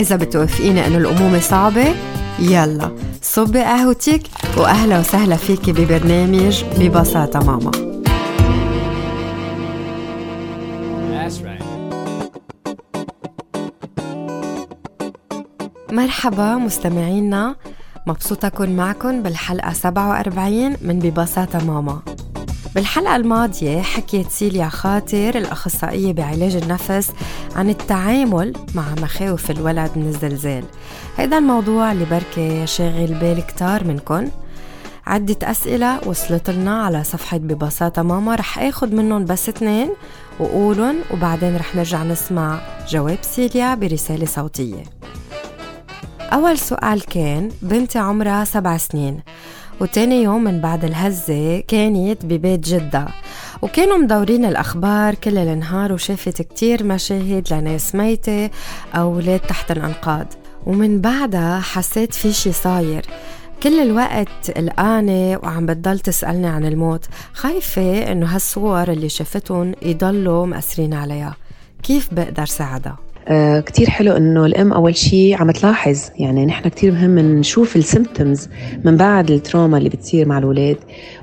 [0.00, 1.94] إذا بتوافقيني إنه الأمومة صعبة
[2.38, 2.90] يلا
[3.22, 4.22] صبي قهوتك
[4.56, 7.70] وأهلا وسهلا فيكي ببرنامج ببساطة ماما.
[15.92, 17.56] مرحبا مستمعينا
[18.06, 22.00] مبسوطة أكون معكم بالحلقة 47 من ببساطة ماما.
[22.74, 27.12] بالحلقة الماضية حكيت سيليا خاطر الأخصائية بعلاج النفس
[27.56, 30.64] عن التعامل مع مخاوف الولد من الزلزال.
[31.16, 34.28] هيدا الموضوع اللي بركي شاغل بال كتار منكن.
[35.06, 39.90] عدة أسئلة وصلت لنا على صفحة ببساطة ماما رح آخد منهم بس اتنين
[40.40, 44.82] وقولن وبعدين رح نرجع نسمع جواب سيليا برسالة صوتية.
[46.32, 49.20] أول سؤال كان بنتي عمرها سبع سنين.
[49.80, 53.06] وتاني يوم من بعد الهزة كانت ببيت جدة.
[53.62, 58.50] وكانوا مدورين الأخبار كل النهار وشافت كتير مشاهد لناس ميتة
[58.94, 60.26] أو ولاد تحت الأنقاض.
[60.66, 63.06] ومن بعدها حسيت في شي صاير.
[63.62, 67.04] كل الوقت قلقانة وعم بتضل تسألني عن الموت.
[67.32, 71.36] خايفة إنه هالصور اللي شفتهم يضلوا مأثرين عليها.
[71.82, 76.00] كيف بقدر ساعدها؟ آه كتير حلو إنه الام أول شيء عم تلاحظ.
[76.18, 78.48] يعني نحن كتير مهم نشوف ال symptoms
[78.84, 80.76] من بعد ال trauma اللي بتصير مع الاولاد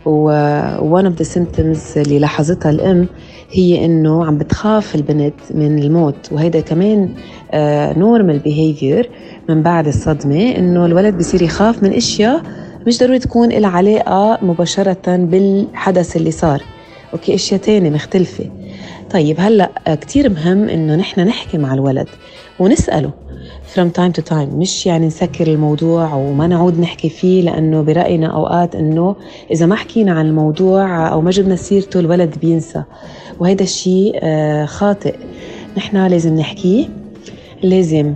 [0.06, 3.08] one of the symptoms اللي لاحظتها الام
[3.52, 6.30] هي إنه عم بتخاف البنت من الموت.
[6.32, 7.10] وهيدا كمان
[8.00, 9.10] normal آه behavior
[9.50, 12.42] من بعد الصدمة إنه الولد بصير يخاف من أشياء
[12.88, 16.62] مش ضروري تكون لها علاقة مباشرة بالحدث اللي صار.
[17.14, 18.46] okay أشياء تانية مختلفة.
[19.12, 22.08] طيب هلا كثير مهم إنه نحن نحكي مع الولد
[22.60, 23.12] ونسأله
[23.76, 28.76] from time to time مش يعني نسكر الموضوع وما نعود نحكي فيه لأنه برأينا أوقات
[28.76, 29.16] إنه
[29.52, 32.84] إذا ما حكينا عن الموضوع أو ما جبنا سيرته الولد بينسى.
[33.40, 34.20] وهذا الشيء
[34.66, 35.16] خاطئ.
[35.78, 36.86] نحن لازم نحكيه.
[37.64, 38.14] لازم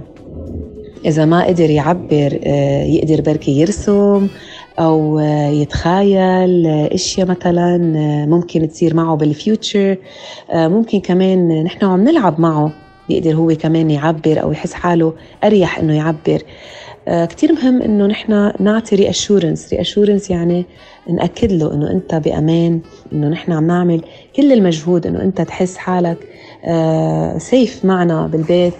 [1.05, 2.39] إذا ما قدر يعبر
[2.87, 4.27] يقدر بركي يرسم
[4.81, 5.19] أو
[5.51, 7.77] يتخيل أشياء مثلا
[8.25, 9.97] ممكن تصير معه بالفيوتشر.
[10.53, 12.71] ممكن كمان نحن عم نلعب معه.
[13.09, 16.41] يقدر هو كمان يعبر أو يحس حاله أريح إنه يعبر.
[17.07, 20.65] كتير مهم إنه نحن نعطي reassurance reassurance يعني
[21.09, 22.79] نأكد له إنه أنت بأمان
[23.13, 24.01] إنه نحن عم نعمل
[24.35, 26.17] كل المجهود إنه أنت تحس حالك
[27.37, 28.73] safe معنا بالبيت.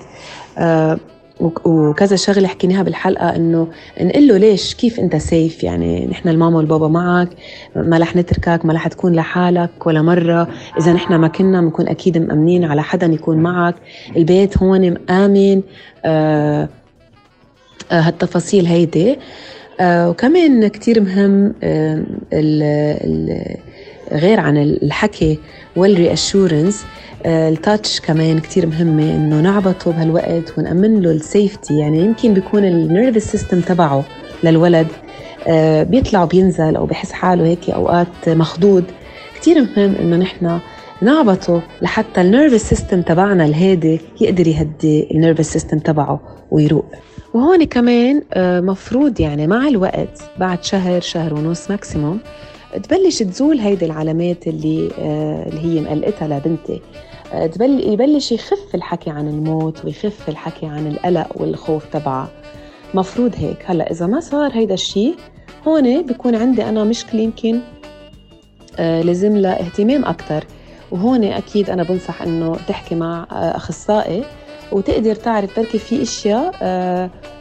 [1.66, 3.68] وكذا شغلة حكيناها بالحلقة إنه
[4.02, 7.29] نقول له ليش كيف أنت safe يعني نحن الماما والبابا معك
[7.75, 10.47] ما رح نتركك ما رح تكون لحالك ولا مرة.
[10.80, 13.75] إذا نحن ما كنا بنكون أكيد مأمنين على حدا يكون معك.
[14.18, 15.62] البيت هون مآمن
[16.06, 16.69] آه
[17.91, 19.18] آه هالتفاصيل هيدي.
[19.80, 22.03] آه وكمان كتير مهم آه
[22.34, 22.63] ال
[23.03, 23.56] ال
[24.12, 25.40] غير عن الحكي
[25.75, 26.86] وال reassurance
[27.25, 32.66] ال touch كمان كتير مهمة إنه نعبطه بهالوقت ونأمن له ال safety يعني يمكن بيكون
[32.66, 34.04] ال nervous system تبعه
[34.44, 34.88] للولد
[35.90, 38.84] بيطلع وبينزل أو بحس حاله هيك أوقات مخضوض.
[39.36, 40.60] كتير مهم إنه نحن
[41.02, 46.20] نعبطه لحتى ال nervous system تبعنا الهادي يقدر يهدي ال nervous system تبعه
[46.52, 46.86] ويروق.
[47.34, 48.22] وهون كمان
[48.66, 52.19] مفروض يعني مع الوقت بعد شهر شهر ونص maximum
[52.84, 54.92] تبلش تزول هيدي العلامات اللي
[55.48, 56.82] اللي هي مقلقتها لبنتي.
[57.94, 62.30] يبلش يخف الحكي عن الموت ويخف الحكي عن القلق والخوف تبعها
[62.94, 63.58] مفروض هيك.
[63.66, 65.16] هلأ إذا ما صار هيدا الشيء
[65.68, 67.60] هون بيكون عندي أنا مشكلة يمكن
[68.80, 70.44] لازم لها اهتمام أكثر
[70.92, 74.24] وهون أكيد أنا بنصح إنه تحكي مع أخصائي
[74.71, 76.51] وتقدر تعرف بركي في أشياء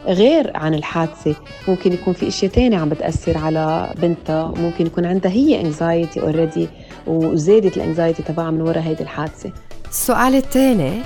[0.05, 1.35] غير عن الحادثة.
[1.67, 4.53] ممكن يكون في أشياء تانية عم بتأثر على بنتها.
[4.57, 6.69] ممكن يكون عندها هي anxiety already
[7.07, 9.51] وزادت ال anxiety تبعها من وراء هيدي الحادثة.
[9.89, 11.01] السؤال الثاني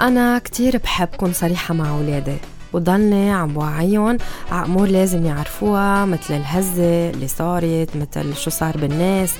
[0.00, 2.36] أنا كتير بحب كون صريحة مع أولادي
[2.72, 4.18] وضلني عم بوعيهم
[4.52, 9.34] على أمور لازم يعرفوها مثل الهزة اللي صارت مثل شو صار بالناس.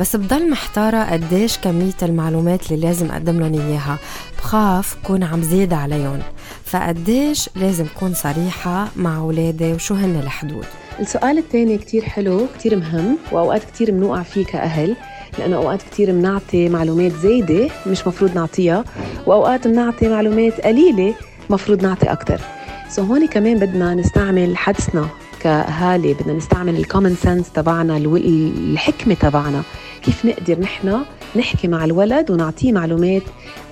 [0.00, 3.98] بس بضل محتارة قديش كمية المعلومات اللي لازم أقدم لهم إياها.
[4.38, 6.18] بخاف كون عم زيد عليهم.
[6.64, 10.64] فقديش لازم كون صريحة مع أولادي وشو هن الحدود؟
[11.00, 14.96] السؤال الثاني كتير حلو كتير مهم وأوقات كتير بنوقع فيه كأهل
[15.38, 18.84] لأنه أوقات كتير بنعطي معلومات زايدة مش مفروض نعطيها
[19.26, 21.14] وأوقات بنعطي معلومات قليلة
[21.50, 22.40] مفروض نعطي أكتر.
[22.88, 25.08] so هون كمان بدنا نستعمل حدسنا
[25.42, 29.62] كأهالي بدنا نستعمل ال common sense تبعنا الحكمة تبعنا.
[30.02, 31.00] كيف نقدر نحن
[31.36, 33.22] نحكي مع الولد ونعطيه معلومات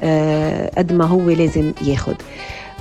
[0.02, 2.14] آه، قد ما هو لازم ياخد.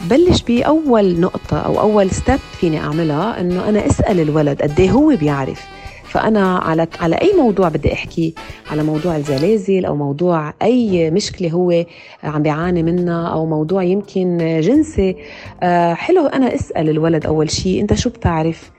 [0.10, 5.16] بلش بأول نقطة أو أول step فيني أعملها إنه أنا أسأل الولد قد إيه هو
[5.16, 5.62] بيعرف.
[6.04, 8.34] فأنا على على أي موضوع بدي أحكي؟
[8.72, 11.86] على موضوع الزلازل أو موضوع أي مشكلة هو
[12.24, 15.16] عم بيعاني منها أو موضوع يمكن جنسي.
[15.64, 18.72] آه، حلو أنا أسأل الولد أول شيء أنت شو بتعرف؟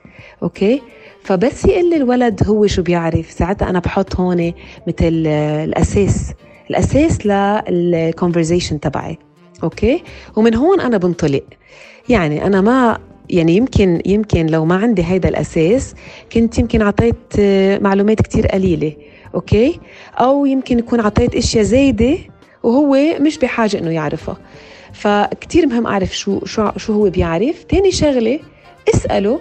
[0.43, 0.83] okay؟
[1.25, 3.31] فبس يقول الولد هو شو بيعرف.
[3.31, 4.53] ساعتها أنا بحط هون
[4.87, 6.33] مثل الأساس
[6.71, 9.19] الأساس لل conversation تبعي.
[9.63, 10.03] okay؟
[10.37, 11.45] ومن هون أنا بنطلق.
[12.09, 12.99] يعني أنا ما
[13.31, 15.95] يعني يمكن يمكن لو ما عندي هيدا الأساس
[16.33, 17.17] كنت يمكن أعطيت
[17.83, 18.93] معلومات كتير قليلة.
[19.35, 19.81] أوكي؟
[20.15, 22.19] أو يمكن يكون أعطيت أشياء زايدة
[22.63, 24.37] وهو مش بحاجة إنه يعرفها.
[24.93, 27.65] فكتير مهم أعرف شو شو شو هو بيعرف.
[27.65, 28.41] تاني شغلة
[28.95, 29.41] اسأله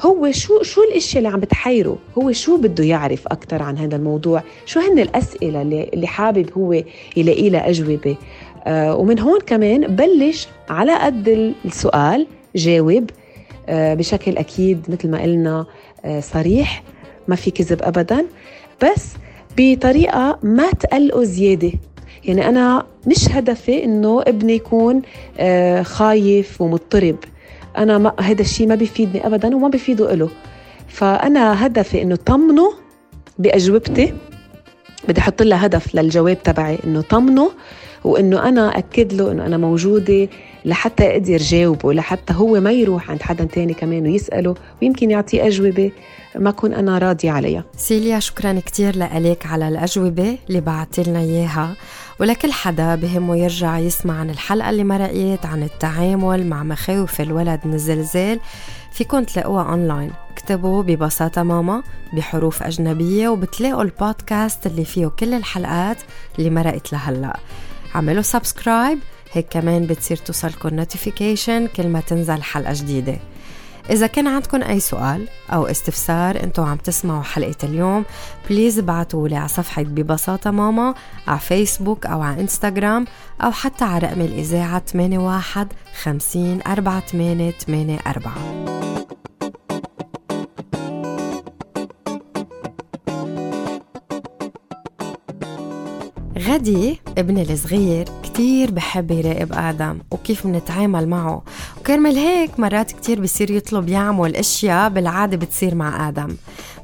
[0.00, 4.42] هو شو شو الاشياء اللي عم بتحيره؟ هو شو بده يعرف أكثر عن هذا الموضوع؟
[4.66, 6.82] شو هن الأسئلة اللي, اللي حابب هو
[7.16, 8.16] يلاقي لها أجوبة؟
[8.66, 12.26] آه ومن هون كمان بلش على قد السؤال
[12.56, 13.10] جاوب
[13.68, 15.66] آه، بشكل أكيد مثل ما قلنا
[16.04, 16.82] آه، صريح
[17.28, 18.26] ما في كذب ابدا
[18.82, 19.06] بس
[19.58, 21.72] بطريقة ما تقلقه زيادة.
[22.24, 25.02] يعني أنا مش هدفي إنه ابني يكون
[25.38, 27.16] آه، خايف ومضطرب.
[27.80, 30.30] أنا ما هذا الشيء ما بيفيدني ابدا وما بيفيده له
[30.88, 32.72] فأنا هدفي إنه طمنه
[33.38, 34.14] بأجوبتي.
[35.08, 37.50] بدي أحط لها هدف للجواب تبعي إنه طمنه
[38.04, 40.28] وإنه أنا أكد له إنه أنا موجودة
[40.64, 45.92] لحتى أقدر جاوبه لحتى هو ما يروح عند حدا تاني كمان ويسأله ويمكن يعطيه أجوبة.
[46.36, 47.64] ما أكون أنا راضية عليها.
[47.76, 51.76] سيليا شكرا كتير لك على الأجوبة اللي بعتي لنا إياها.
[52.20, 57.74] ولكل حدا بهمه يرجع يسمع عن الحلقة اللي مرقيت عن التعامل مع مخاوف الولد من
[57.74, 58.40] الزلزال.
[58.92, 60.10] فيكن تلاقوها أونلاين.
[60.30, 61.82] اكتبوا ببساطة ماما
[62.12, 65.96] بحروف أجنبية وبتلاقوا البودكاست اللي فيه كل الحلقات
[66.38, 67.38] اللي مرقت لهلأ.
[67.94, 68.98] عملوا subscribe
[69.32, 73.16] هيك كمان بتصير توصلكم notification كل ما تنزل حلقة جديدة.
[73.90, 78.04] إذا كان عندكم أي سؤال أو استفسار أنتوا عم تسمعوا حلقة اليوم
[78.50, 80.94] please ابعتوا لي على صفحة ببساطة ماما
[81.26, 83.06] على فيسبوك أو على إنستغرام
[83.40, 85.68] أو حتى على رقم الإذاعة 81
[86.02, 89.29] 50 48 84
[96.50, 101.42] غدي ابني الصغير كتير بحب يراقب آدم وكيف منتعامل معه.
[101.80, 106.36] وكرمال هيك مرات كتير بصير يطلب يعمل اشياء بالعادة بتصير مع آدم.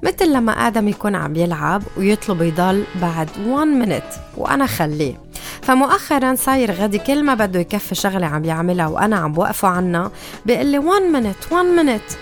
[0.03, 5.15] مثل لما آدم يكون عم يلعب ويطلب يضل بعد 1 minute وأنا خليه.
[5.63, 10.11] فمؤخرا صاير غدي كل ما بده يكفي شغلة عم يعملها وأنا عم بوقفه عنها
[10.47, 12.17] بيقول لي 1 minute 1 minute.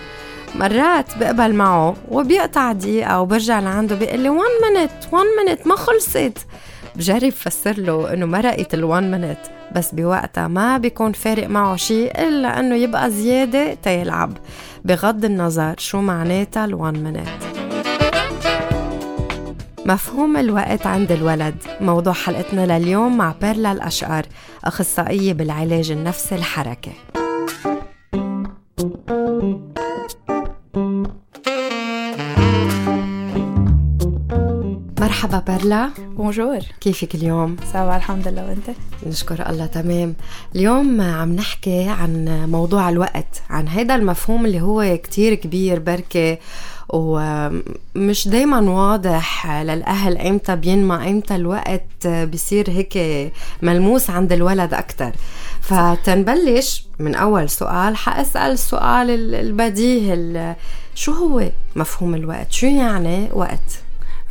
[0.55, 6.37] مرات بقبل معه وبيقطع دقيقة وبرجع لعنده بيقول لي 1 minute 1 minute ما خلصت.
[6.95, 9.39] بجرب فسر له إنه مرقت الوان منت
[9.75, 14.37] بس بوقتها ما بيكون فارق معه شيء إلا إنه يبقى زيادة تيلعب
[14.85, 17.55] بغض النظر شو معناتها الوان منت
[19.85, 21.55] مفهوم الوقت عند الولد.
[21.81, 24.25] موضوع حلقتنا لليوم مع بيرلا الأشقر
[24.63, 26.91] أخصائية بالعلاج النفسي الحركي
[35.15, 36.59] مرحبا بيرلا بونجور.
[36.81, 40.15] كيفك اليوم؟ سوا الحمد لله وانت؟ نشكر الله تمام.
[40.55, 46.37] اليوم عم نحكي عن موضوع الوقت عن هذا المفهوم اللي هو كتير كبير بركة
[46.89, 52.97] ومش دايما واضح للأهل إمتى بينمى إمتى الوقت بصير هيك
[53.61, 55.11] ملموس عند الولد أكتر.
[55.61, 60.55] فتنبلش من أول سؤال حأسأل السؤال البديهي
[60.95, 63.84] شو هو مفهوم الوقت؟ شو يعني وقت؟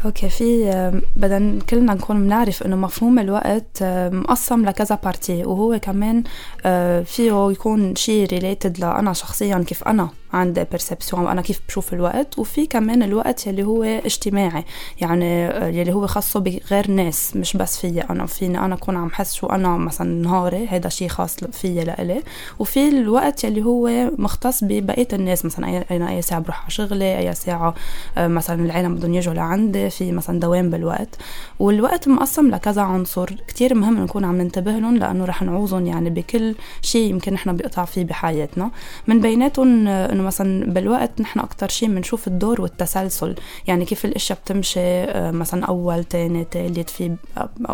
[0.04, 0.70] okay في
[1.16, 3.82] بدنا كلنا نكون بنعرف إنه مفهوم الوقت
[4.12, 6.22] مقسم لكذا partie وهو كمان
[6.66, 10.08] آه، فيه يكون شيء related لأنا شخصيا كيف أنا.
[10.34, 12.38] عندي perception وأنا كيف بشوف الوقت.
[12.38, 14.64] وفي كمان الوقت يلي هو اجتماعي
[15.00, 18.26] يعني آه، يلي هو خاصه بغير ناس مش بس فيي أنا.
[18.26, 22.22] فيني أنا أكون عم حس شو أنا مثلا نهاري هذا شيء خاص فيي لإلي.
[22.58, 27.34] وفي الوقت يلي هو مختص ببقية الناس مثلا أنا أي ساعة بروح على شغلي أي
[27.34, 27.74] ساعة
[28.18, 31.16] آه، مثلا العالم بدهم يجوا لعندي في مثلا دوام بالوقت.
[31.58, 36.54] والوقت مقسم لكذا عنصر كتير مهم نكون عم ننتبه لهم لأنه رح نعوزهم يعني بكل
[36.82, 38.70] شيء يمكن نحن بيقطع فيه بحياتنا.
[39.06, 43.34] من بيناتهم آه، مثلا بالوقت نحن أكثر شيء بنشوف الدور والتسلسل.
[43.66, 47.16] يعني كيف الإشياء بتمشي آه، مثلا أول تاني تالت في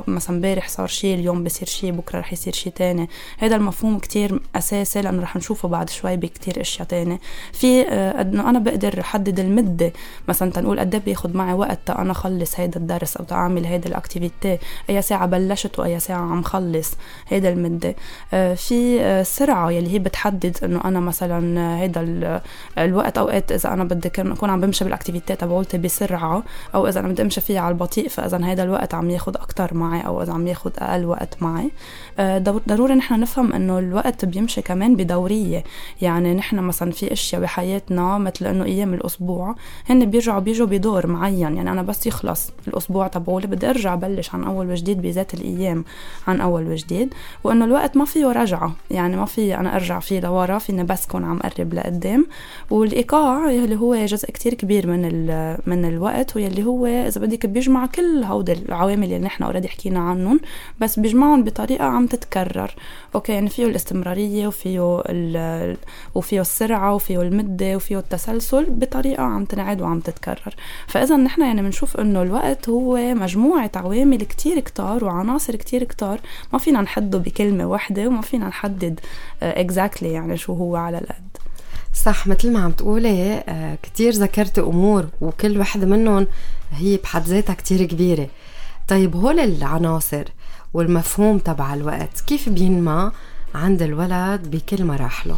[0.07, 3.09] مثلا امبارح صار شيء اليوم بصير شيء بكرة رح يصير شيء تاني.
[3.39, 7.21] هذا المفهوم كتير أساسي لأنه رح نشوفه بعد شوي بكتير إشياء تانية
[7.53, 9.93] في آه، إنه أنا بقدر أحدد المدة.
[10.29, 13.89] مثلا تنقول قد إيه بياخذ معي وقت تا أنا خلص هيدا الدرس أو أعمل هيدا
[13.89, 14.59] ال activity.
[14.91, 16.93] اي ساعة بلشت واي ساعة عم خلص
[17.29, 17.97] هيدا المدة.
[18.33, 22.40] آه، في سرعة يلي هي بتحدد إنه أنا مثلا هيدا
[22.79, 26.43] الوقت أوقات إذا أنا بدي أكون عم بمشي بال activity تبعولتي بسرعة
[26.75, 30.07] أو إذا أنا بدي أمشي فيها على البطيء فإذا هيدا الوقت عم ياخذ أكثر معي
[30.07, 31.71] أو إذا عم ياخذ أقل وقت معي.
[32.19, 35.65] آه، ضروري نحن نفهم إنه الوقت بيمشي كمان بدورية.
[36.03, 39.55] يعني نحن مثلا في أشياء بحياتنا مثل إنه أيام الأسبوع
[39.89, 41.57] هن بيرجعوا بيجوا بدور معين.
[41.57, 45.85] يعني أنا بس يخلص الأسبوع تبعولي بدي أرجع بلش عن أول وجديد بذات الأيام
[46.29, 47.15] عن أول وجديد.
[47.45, 48.73] وإنه الوقت ما فيه رجعة.
[48.91, 52.20] يعني ما في أنا أرجع فيه لورا فيني بس كون عم قرب لقدام.
[52.71, 55.03] والإيقاع اللي هو جزء كتير كبير من
[55.67, 60.41] من الوقت واللي هو إذا بدك بيجمع كل هودي العوامل اللي نحن already حكينا عنهم
[60.81, 62.75] بس بيجمعهم بطريقة عم تتكرر.
[63.15, 65.03] okay يعني فيه الاستمرارية وفيه
[66.15, 70.55] وفيه السرعة وفيه المدة وفيه التسلسل بطريقة عم تنعاد وعم تتكرر.
[70.87, 76.21] فإذا نحن يعني بنشوف إنه الوقت هو مجموعة عوامل كتير كتار وعناصر كتير كتار.
[76.53, 79.01] ما فينا نحده بكلمة واحدة وما فينا نحدد
[79.43, 81.40] exactly exactly يعني شو هو على القد.
[81.95, 86.27] صح مثل ما عم تقولي آه، كتير ذكرتي أمور وكل وحدة منهم
[86.73, 88.29] هي بحد ذاتها كتير كبيرة.
[88.89, 90.25] طيب هول العناصر
[90.75, 93.13] والمفهوم تبع الوقت كيف بينمى
[93.55, 95.37] عند الولد بكل مراحله؟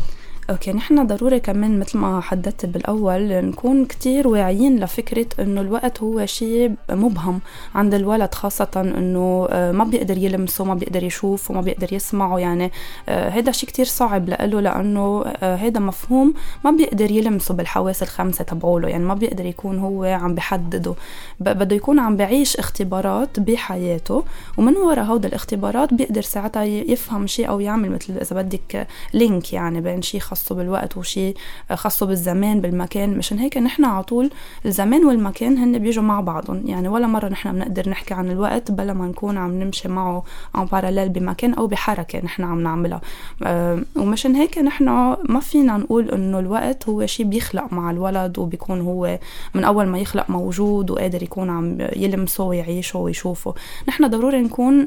[0.51, 6.27] okay نحن ضروري كمان مثل ما حددت بالأول نكون كتير واعيين لفكرة إنه الوقت هو
[6.27, 7.41] شيء مبهم
[7.75, 12.71] عند الولد خاصة إنه آه، ما بيقدر يلمسه ما بيقدر يشوفه ما بيقدر يسمعه يعني
[13.09, 16.35] هذا آه، شيء كتير صعب له لأنه هذا آه، مفهوم
[16.65, 20.95] ما بيقدر يلمسه بالحواس الخمسة تبعوله يعني ما بيقدر يكون هو عم بحدده.
[21.41, 24.25] بده يكون عم بعيش اختبارات بحياته
[24.57, 29.81] ومن وراء هودا الاختبارات بيقدر ساعتها يفهم شيء أو يعمل مثل إذا بدك لينك يعني
[29.81, 31.37] بين شيء خاصه بالوقت وشيء
[31.75, 33.19] خاصه بالزمان بالمكان.
[33.19, 34.31] مشان هيك نحن على طول
[34.67, 36.67] الزمان والمكان هن بيجوا مع بعضهم.
[36.67, 40.65] يعني ولا مرة نحن بنقدر نحكي عن الوقت بلا ما نكون عم نمشي معه عم
[40.65, 43.01] باراليل بمكان أو بحركة نحن عم نعملها.
[43.43, 44.85] أه ومشان هيك نحن
[45.29, 49.19] ما فينا نقول إنه الوقت هو شيء بيخلق مع الولد وبيكون هو
[49.55, 53.55] من أول ما يخلق موجود وقادر يكون عم يلمسه ويعيشه ويشوفه.
[53.89, 54.87] نحن ضروري نكون آه،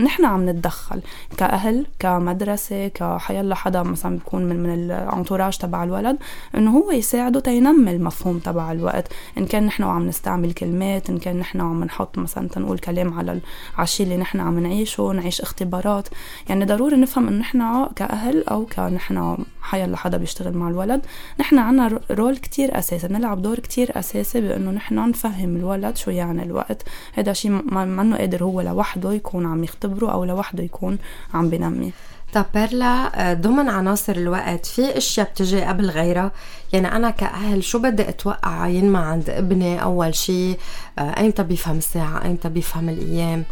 [0.00, 1.00] نحن عم نتدخل
[1.36, 6.16] كأهل كمدرسة كحيلا حدا مثلا بيكون من من الانتوراج تبع الولد
[6.54, 9.08] إنه هو يساعده تينمي المفهوم تبع الوقت.
[9.38, 13.40] إن كان نحن عم نستعمل كلمات إن كان نحن عم نحط مثلا تنقول كلام على
[13.80, 16.08] الشيء اللي نحن عم نعيشه نعيش اختبارات.
[16.48, 21.06] يعني ضروري نفهم انه نحن كأهل أو كنحن حيلا حدا بيشتغل مع الولد
[21.40, 26.42] نحن عنا رول كتير أساسي نلعب دور كتير أساسي بإنه نحن نفهم الولد شو يعني
[26.42, 26.82] الوقت.
[27.12, 30.98] هذا شيء ما قادر هو لوحده يكون يكون عم يختبره أو لوحده يكون
[31.34, 31.92] عم بنمي.
[32.32, 36.32] طب بيرلا ضمن عناصر الوقت في أشياء بتجي قبل غيرها؟
[36.72, 40.58] يعني أنا كأهل شو بدي أتوقع ينمى عند ابني أول شيء
[40.98, 43.44] آه، أيمتى بيفهم الساعة؟ أيمتى بيفهم الأيام؟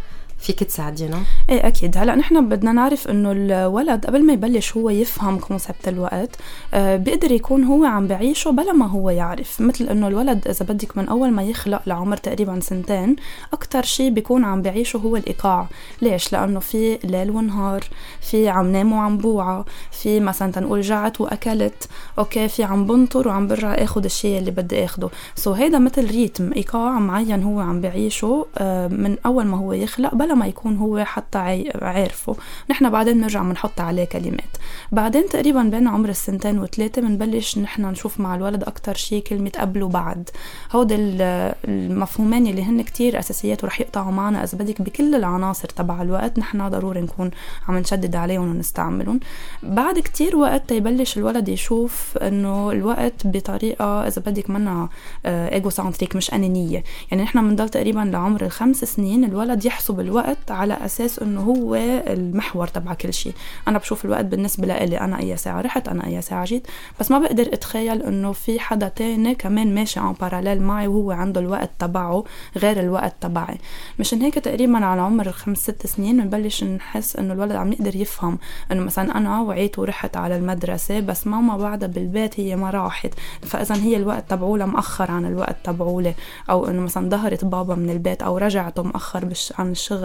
[0.45, 1.97] فيك تساعدينا؟ إيه أكيد.
[1.97, 6.29] هلأ نحن بدنا نعرف إنه الولد قبل ما يبلش هو يفهم concept الوقت
[6.73, 9.61] آه بيقدر يكون هو عم بعيشه بلا ما هو يعرف.
[9.61, 13.15] مثل إنه الولد إذا بدك من أول ما يخلق لعمر تقريبا سنتين
[13.53, 15.67] أكثر شيء بيكون عم بعيشه هو الإيقاع.
[16.01, 17.83] ليش؟ لأنه في ليل ونهار
[18.21, 23.47] في عم نام وعم بوعى في مثلا تنقول جعت وأكلت okay في عم بنطر وعم
[23.47, 28.45] برجع آخذ الشيء اللي بدي اخذه so هيدا مثل rythme إيقاع معين هو عم بعيشه
[28.57, 31.37] آه من أول ما هو يخلق بلا ما يكون هو حتى
[31.81, 32.35] عارفه.
[32.69, 34.57] نحن بعدين بنرجع بنحط عليه كلمات.
[34.91, 39.83] بعدين تقريبا بين عمر السنتين وثلاثة بنبلش نحن نشوف مع الولد أكتر شيء كلمة قبل
[39.83, 40.29] وبعد
[40.71, 46.39] هود المفهومين اللي هن كتير أساسيات ورح يقطعوا معنا إذا بدك بكل العناصر تبع الوقت
[46.39, 47.31] نحن ضروري نكون
[47.67, 49.19] عم نشدد عليهم ونستعملهم.
[49.63, 54.89] بعد كتير وقت تيبلش الولد يشوف إنه الوقت بطريقة إذا بدك منا
[55.25, 56.83] égocentrique مش أنانية.
[57.11, 60.14] يعني نحن بنضل تقريبا لعمر الخمس سنين الولد يحسب الوقت
[60.49, 61.75] على أساس إنه هو
[62.07, 63.33] المحور تبع كل شيء.
[63.67, 66.67] أنا بشوف الوقت بالنسبة لإلي أنا أي ساعة رحت أنا أي ساعة جيت
[66.99, 71.41] بس ما بقدر أتخيل إنه في حدا تاني كمان ماشي عن parallèle معي وهو عنده
[71.41, 72.23] الوقت تبعه
[72.57, 73.57] غير الوقت تبعي.
[73.99, 78.37] مشان هيك تقريبا على عمر خمس ست سنين بنبلش نحس إنه الولد عم يقدر يفهم
[78.71, 83.13] إنه مثلا أنا وعيت ورحت على المدرسة بس ماما بعدها بالبيت هي ما راحت.
[83.41, 86.13] فإذا هي الوقت تبعولها مأخر عن الوقت تبعولي
[86.49, 90.04] أو إنه مثلا ظهرت بابا من البيت أو رجعته مأخر عن الشغل.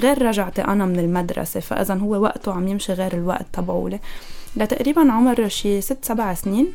[0.00, 4.00] غير رجعتي أنا من المدرسة فإذا هو وقته عم يمشي غير الوقت تبعولي.
[4.56, 6.72] لتقريبا عمر شي ست سبع سنين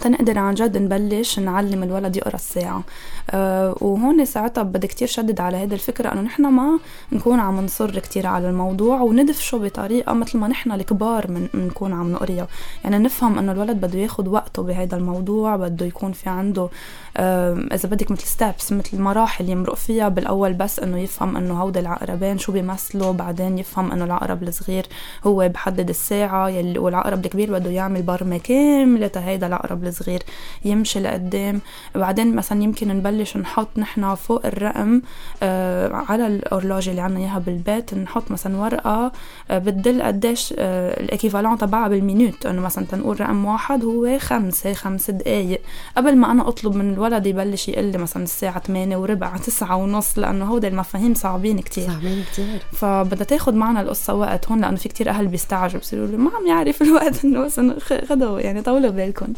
[0.00, 2.82] تنقدر عن جد نبلش نعلم الولد يقرا الساعة.
[3.30, 6.78] أه وهون ساعتها بدي كتير شدد على هذه الفكرة إنه نحن ما
[7.12, 12.12] نكون عم نصر كتير على الموضوع وندفشه بطريقة مثل ما نحن الكبار من نكون عم
[12.12, 12.46] نقريها.
[12.84, 16.68] يعني نفهم إنه الولد بده ياخد وقته بهذا الموضوع بده يكون في عنده
[17.16, 21.80] أه إذا بدك مثل ستابس مثل مراحل يمرق فيها بالأول بس إنه يفهم إنه هودا
[21.80, 24.86] العقربين شو بيمثلوا بعدين يفهم إنه العقرب الصغير
[25.24, 30.22] هو بحدد الساعة والعقرب الكبير بده يعمل برمة كاملة هيدا العقرب الطفل الصغير
[30.64, 31.60] يمشي لقدام.
[31.94, 35.02] بعدين مثلا يمكن نبلش نحط نحن فوق الرقم
[35.42, 39.12] آه على الأورلاج اللي عنا إياها بالبيت نحط مثلا ورقة
[39.50, 42.46] آه بتدل قديش آه الإكيفالون تبعها بالمينوت.
[42.46, 45.60] إنه مثلا تنقول رقم واحد هو خمسة خمس دقايق.
[45.96, 50.18] قبل ما أنا أطلب من الولد يبلش يقول لي مثلا الساعة 8 وربع تسعة ونص
[50.18, 51.86] لأنه هودي المفاهيم صعبين كتير.
[51.86, 52.62] صعبين كتير.
[52.72, 56.82] فبدها تاخد معنا القصة وقت هون لأنه في كتير أهل بيستعجلوا بصيروا ما عم يعرف
[56.82, 59.32] الوقت إنه مثلا خدوا يعني طولوا بالكم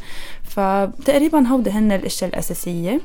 [0.44, 3.00] فتقريبا هودي هن الإشياء الأساسية.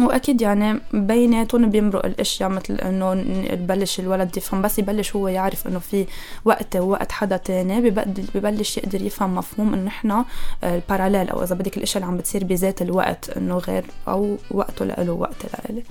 [0.00, 3.12] وأكيد يعني بيناتهم بيمرق الأشياء مثل إنه
[3.52, 6.06] يبلش الولد يفهم بس يبلش هو يعرف إنه في
[6.44, 7.90] وقت ووقت حدا تاني
[8.34, 10.24] ببلش يقدر يفهم مفهوم إنه إحنا
[10.64, 15.12] الباراليل أو إذا بدك الأشياء اللي عم بتصير بذات الوقت إنه غير أو وقته لإله
[15.12, 15.82] وقت لإلي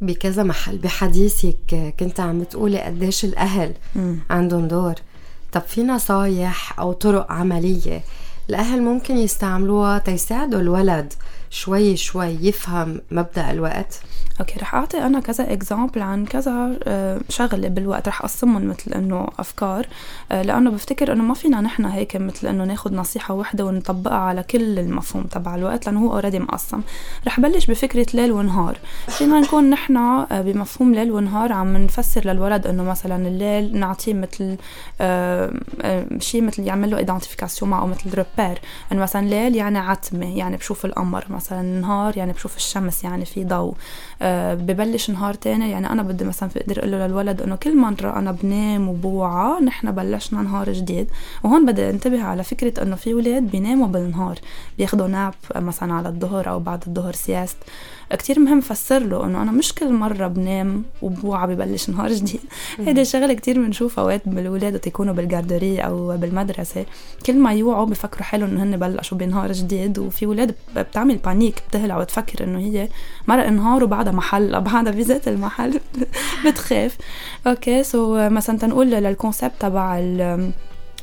[0.00, 4.14] بكذا محل بحديثك كنت عم تقولي قديش الأهل م.
[4.30, 4.94] عندهم دور.
[5.52, 8.00] طب في نصايح أو طرق عملية
[8.50, 11.12] الأهل ممكن يستعملوها تيساعدوا الولد.
[11.52, 14.00] شوي شوي يفهم مبدأ الوقت.
[14.40, 18.08] okay رح أعطي أنا كذا example عن كذا آه، شغلة بالوقت.
[18.08, 19.86] رح اقسمهم مثل إنه أفكار.
[20.32, 24.42] آه، لأنه بفتكر إنه ما فينا نحن هيك مثل إنه ناخذ نصيحة واحدة ونطبقها على
[24.42, 26.80] كل المفهوم تبع الوقت لأنه هو already مقسم.
[27.26, 28.78] رح بلش بفكرة ليل ونهار.
[29.08, 34.56] فينا نكون نحن آه، بمفهوم ليل ونهار عم نفسر للولد إنه مثلا الليل نعطيه مثل
[36.20, 38.60] شيء مثل يعمل له identification معه مثل repère
[38.92, 41.41] إنه مثلا ليل يعني عتمة يعني بشوف القمر مثلا.
[41.50, 43.74] نهار يعني بشوف الشمس يعني في ضوء.
[44.22, 48.18] آه، ببلش نهار تاني يعني أنا بدي مثلا أقدر أقول له للولد إنه كل مرة
[48.18, 51.10] أنا بنام وبوعى نحن بلشنا نهار جديد.
[51.44, 54.38] وهون بدي انتبه على فكرة إنه في ولاد بيناموا بالنهار
[54.78, 57.56] بياخدوا nap مثلا على الظهر أو بعد الظهر sieste
[58.10, 62.40] كتير مهم فسر له إنه أنا مش كل مرة بنام وبوعى ببلش نهار جديد.
[62.78, 66.86] هيدي الشغله كتير بنشوفها اوقات بالولاد يكونوا بال garderie أو بالمدرسة.
[67.26, 71.98] كل ما يوعوا بفكروا حالهم إنه هن بلشوا بنهار جديد وفي ولاد بتعمل panic بتهلع
[71.98, 72.88] وتفكر إنه هي
[73.28, 75.80] مرق نهار وبعدها محل بعدها بذات المحل.
[76.46, 76.96] بتخاف.
[77.46, 79.98] okay so مثلا تنقول لل concept تبع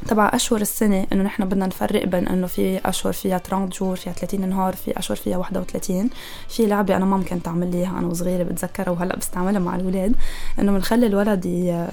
[0.08, 4.14] تبع أشهر السنة إنه نحن بدنا نفرق بين إنه في أشهر فيها 30 jours فيها
[4.14, 6.10] 30 نهار في أشهر فيها 31
[6.50, 10.16] في لعبة أنا ماما كانت تعمل لي اياها أنا وصغيرة بتذكرها وهلأ بستعملها مع الأولاد
[10.60, 11.46] إنه بنخلي الولد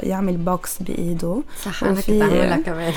[0.03, 1.42] يعمل بوكس بإيده.
[1.62, 2.92] صح أنا كنت أعملها كمان.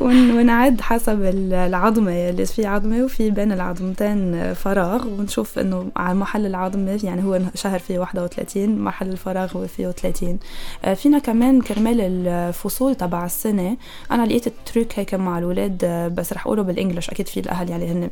[0.00, 5.06] ونعد حسب العظمة اللي في عظمة وفي بين العظمتين فراغ.
[5.06, 10.38] ونشوف إنه على محل العظمة يعني هو شهر فيه 31 محل الفراغ هو فيه 30
[10.84, 13.76] آه، فينا كمان كرمال الفصول تبع السنة.
[14.10, 17.10] أنا لقيت ال trick هيك مع الولاد بس رح أقوله بال English.
[17.10, 18.10] أكيد في الأهل يعني هن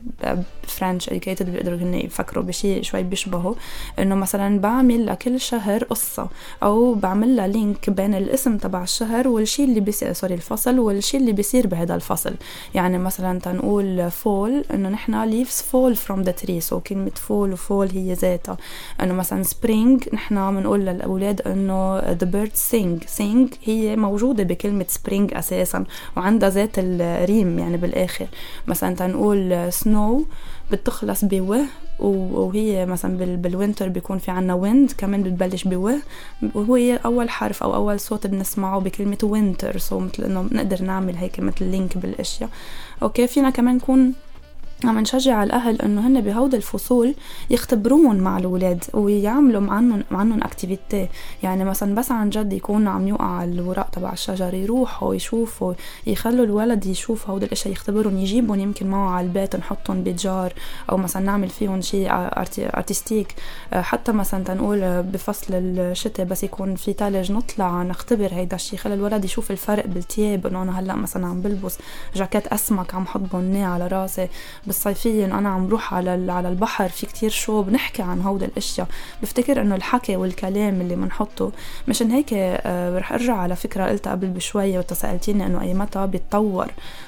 [0.62, 3.54] French educated بيقدروا هن يفكروا بشيء شوي بيشبهوا
[3.98, 6.28] إنه مثلا بعمل لكل شهر قصة
[6.62, 11.32] أو بعمل لها link بين الاسم تبع الشهر والشيء اللي بيصير sorry الفصل والشيء اللي
[11.32, 12.34] بيصير بهذا الفصل.
[12.74, 16.58] يعني مثلا تنقول fall إنه نحن leaves fall from the tree.
[16.58, 18.56] so كلمة fall و fall هي ذاتها.
[19.00, 23.06] إنه مثلا spring نحن بنقول للأولاد إنه the bird sing.
[23.18, 25.84] Sing هي موجودة بكلمة spring أساسا.
[26.16, 28.26] وعندها ذات ال rhyme يعني بالآخر.
[28.66, 30.26] مثلا تنقول snow
[30.72, 31.60] بتخلص بوه
[31.98, 35.96] وهي مثلا بال winter بيكون في عنا wind كمان بتبلش بوه.
[36.54, 41.40] وهو أول حرف أو أول صوت بنسمعه بكلمة winter so مثل إنه بنقدر نعمل هيك
[41.40, 42.50] مثل link بالأشياء.
[43.02, 44.12] okay فينا كمان نكون
[44.88, 47.14] عم نشجع الأهل إنه هن بهود الفصول
[47.50, 51.08] يختبرون مع الاولاد ويعملوا معهم معهم activity
[51.42, 55.74] يعني مثلا بس عن جد يكونوا عم يوقع الورق تبع الشجر يروحوا يشوفوا
[56.06, 60.52] يخلوا الولد يشوف هود الأشياء يختبرهم يجيبهم يمكن معه على البيت نحطهم ب jar
[60.90, 63.34] أو مثلا نعمل فيهم شيء artistic
[63.72, 69.24] حتى مثلا تنقول بفصل الشتاء بس يكون في ثلج نطلع نختبر هيدا الشيء خلي الولد
[69.24, 71.78] يشوف الفرق بالثياب إنه أنا هلأ مثلا عم بلبس
[72.14, 74.28] جاكيت أسمك عم حط bonnet على راسي.
[74.74, 78.86] بالصيفية إنه أنا عم بروح على على البحر في كتير شو بنحكي عن هود الأشياء.
[79.22, 81.52] بفتكر إنه الحكي والكلام اللي بنحطه
[81.88, 86.66] مشان هيك آه رح أرجع على فكرة قلتها قبل بشوية وتسألتيني إنه أي متى بيتطور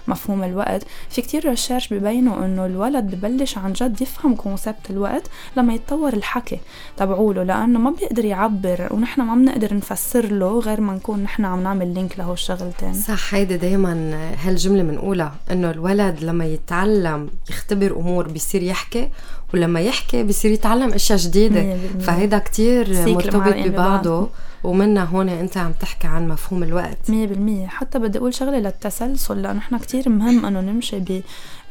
[0.08, 0.86] مفهوم الوقت.
[1.10, 6.58] في كتير research ببينوا إنه الولد ببلش عن جد يفهم concept الوقت لما يتطور الحكي
[6.96, 11.62] تبعوله لأنه ما بيقدر يعبر ونحن ما بنقدر نفسر له غير ما نكون نحن عم
[11.62, 12.92] نعمل link له الشغلتين.
[12.92, 19.08] صح هيدي دايما هالجملة بنقولها إنه الولد لما يتعلم يختبر أمور بيصير يحكي
[19.54, 21.76] ولما يحكي بيصير يتعلم أشياء جديدة.
[22.00, 24.28] فهيدا كتير مرتبط ببعضه.
[24.64, 26.98] ومنها هون أنت عم تحكي عن مفهوم الوقت.
[27.08, 31.22] 100% حتى بدي أقول شغلة للتسلسل لأنه نحن كتير مهم إنه نمشي ب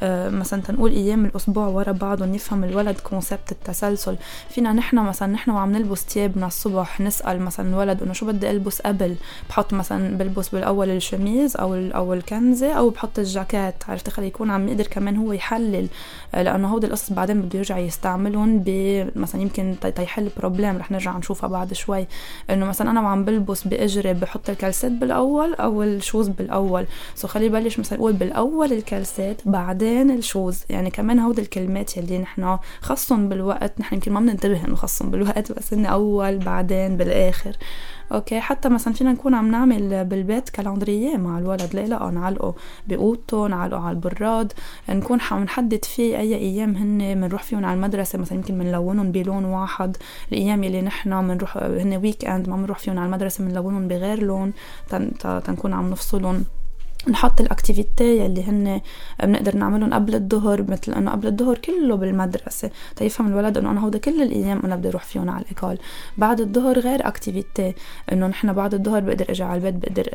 [0.04, 4.18] مثلا تنقول أيام الأسبوع ورا بعض ونفهم الولد كونسبت التسلسل.
[4.50, 8.82] فينا نحن مثلا نحن وعم نلبس ثيابنا الصبح نسأل مثلا الولد إنه شو بدي ألبس
[8.82, 9.16] قبل؟
[9.50, 13.76] بحط مثلا بلبس بالأول الشميز أو أو الكنزة أو بحط الجاكيت.
[13.88, 15.88] عرفت؟ خلي يكون عم يقدر كمان هو يحلل.
[16.36, 18.64] آه، لأنه هودي القصص بعدين بده يرجع يستعملهم
[19.16, 22.08] مثلا يمكن تيحل problem رح نرجع نشوفها بعد شوي.
[22.50, 26.86] إنه مثلا أنا وعم بلبس بأجري بحط الكلسات بالأول أو ال shoes بالأول.
[27.16, 30.64] so خلي يبلش مثلا يقول بالأول الكلسات بعدين ال shoes.
[30.70, 35.52] يعني كمان هود الكلمات يلي نحن خصهم بالوقت نحن يمكن ما بننتبه إنه خصهم بالوقت
[35.52, 37.58] بس انه أول بعدين بالآخر.
[38.12, 42.56] okay حتى مثلا فينا نكون عم نعمل بالبيت calendrier مع الولد لا لا نعلقه
[42.88, 44.54] بأوضته نعلقه على البراد.
[44.90, 48.20] نكون عم نحدد فيه أي أيام هن بنروح فيهم على المدرسة.
[48.20, 49.98] مثلا يمكن بنلونهم بلون واحد.
[50.32, 54.54] الأيام يلي نحن بنروح هن weekend ما بنروح فيهم على المدرسة بنلونهم بغير لون.
[55.20, 56.46] تنكون عم نفصلهم.
[57.10, 58.82] نحط ال activity يلي هن
[59.24, 62.70] بنقدر نعملهم قبل الظهر مثل انه قبل الظهر كله بالمدرسة.
[62.96, 65.78] تيفهم الولد انه أنا هودا كل الأيام أنا بدي أروح فيهم على ال école
[66.18, 67.74] بعد الظهر غير activity
[68.12, 70.10] انه نحن بعد الظهر بقدر أجي على البيت بقدر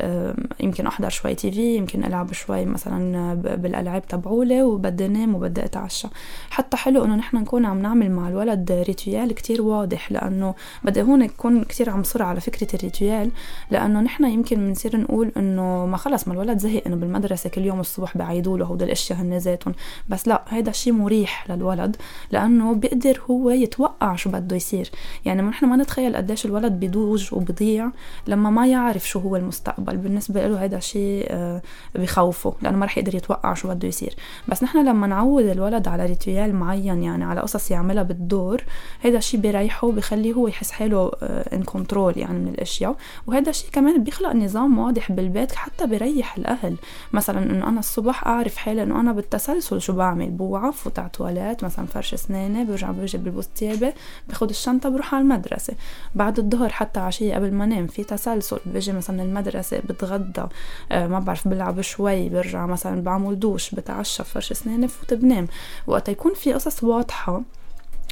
[0.60, 6.08] يمكن أحضر شوي TV يمكن ألعب شوي مثلا بالألعاب تبعولي وبدي انام وبدي أتعشى.
[6.50, 11.22] حتى حلو انه نحن نكون عم نعمل مع الولد rituel كتير واضح لأنه بدي هون
[11.22, 13.30] اكون كتير عم صر على فكرة ال rituel
[13.70, 17.80] لأنه نحن يمكن بنصير نقول انه ما خلص ما الولد زهق إنه بالمدرسة كل يوم
[17.80, 19.74] الصبح بعيدوا له هودي الأشياء هن ذاتهم
[20.08, 21.96] بس لا هيدا الشيء مريح للولد
[22.30, 24.90] لأنه بيقدر هو يتوقع شو بده يصير.
[25.24, 27.90] يعني نحن ما نتخيل قديش الولد بيضوج وبضيع
[28.26, 29.96] لما ما يعرف شو هو المستقبل.
[29.96, 31.62] بالنسبة له هيدا الشيء آه،
[31.94, 34.14] بخوفه لأنه ما رح يقدر يتوقع شو بده يصير.
[34.48, 38.64] بس نحن لما نعود الولد على rituel معين يعني على قصص يعملها بالدور
[39.02, 42.96] هيدا الشيء بيريحه وبخليه هو يحس حاله in آه، control يعني من الأشياء.
[43.26, 46.69] وهذا الشيء كمان بيخلق نظام واضح بالبيت حتى بيريح الأهل.
[47.12, 50.30] مثلا إنه أنا الصبح أعرف حالي إنه أنا بالتسلسل شو بعمل.
[50.30, 53.92] بوعى فوت على تواليت مثلا فرش أسناني برجع بجي بلبس ثيابي
[54.28, 55.74] باخذ الشنطة بروح على المدرسة.
[56.14, 58.58] بعد الظهر حتى عشية قبل ما أنام في تسلسل.
[58.66, 60.44] بجي مثلا المدرسة بتغدى
[60.92, 65.48] آه ما بعرف بلعب شوي برجع مثلا بعمل دوش بتعشى فرش أسناني فوت بنام.
[65.86, 67.42] وقت يكون في قصص واضحة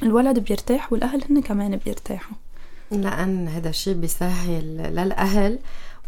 [0.03, 2.37] الولد بيرتاح والأهل هن كمان بيرتاحوا.
[2.91, 5.59] لأن هذا الشيء بيسهل للأهل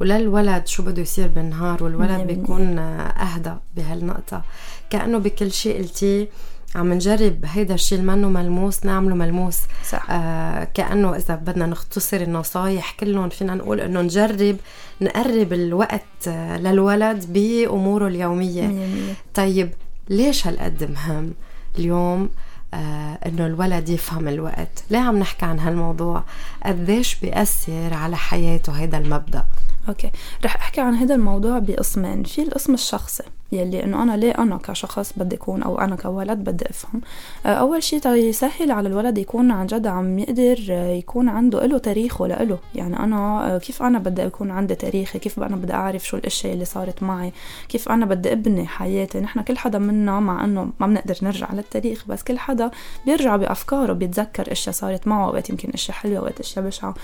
[0.00, 4.42] وللولد شو بده يصير بالنهار والولد بيكون أهدى بهالنقطة.
[4.90, 6.28] كأنه بكل شيء قلتيه
[6.74, 9.58] عم نجرب هيدا الشيء اللي منه ملموس نعمله ملموس.
[9.84, 10.10] صح.
[10.10, 14.56] آه كأنه إذا بدنا نختصر النصايح كلهم فينا نقول إنه نجرب
[15.00, 18.66] نقرب الوقت للولد بأموره اليومية.
[18.66, 19.14] مية.
[19.34, 19.70] طيب
[20.08, 21.32] ليش هالقد مهم
[21.78, 22.28] اليوم؟
[22.74, 24.84] آه إنه الولد يفهم الوقت.
[24.90, 26.24] ليه عم نحكي عن هالموضوع؟
[26.66, 29.44] قديش بيأثر على حياته هيدا المبدأ؟
[29.88, 30.10] أوكي.
[30.44, 33.24] رح أحكي عن هذا الموضوع بقسمين في القسم الشخصي.
[33.52, 37.00] يلي إنه أنا ليه أنا كشخص بدي أكون أو أنا كولد بدي أفهم.
[37.46, 42.26] آه، أول شيء يسهل على الولد يكون عن جد عم يقدر يكون عنده له تاريخه
[42.26, 42.58] لإله.
[42.74, 46.52] يعني أنا آه، كيف أنا بدي يكون عندي تاريخي؟ كيف أنا بدي أعرف شو الأشياء
[46.52, 47.32] اللي صارت معي؟
[47.68, 52.04] كيف أنا بدي أبني حياتي؟ نحن كل حدا منا مع إنه ما بنقدر نرجع للتاريخ
[52.08, 52.70] بس كل حدا
[53.06, 56.94] بيرجع بأفكاره بيتذكر إشياء صارت معه اوقات يمكن إشياء حلوة اوقات إشياء بشعة.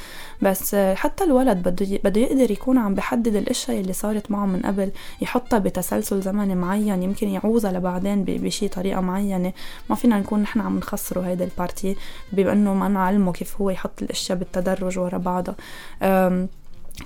[0.43, 4.63] بس آه، حتى الولد بده بده يقدر يكون عم بحدد الأشياء اللي صارت معه من
[4.63, 4.91] قبل
[5.23, 9.53] يحطها بتسلسل زمني معين يمكن يعوزها لبعدين بشي طريقة معينة.
[9.91, 11.97] ما فينا نكون نحن عم نخسره هيدا ال partie
[12.33, 15.55] بانه ما نعلمه كيف هو يحط الأشياء بالتدرج ورا بعضها.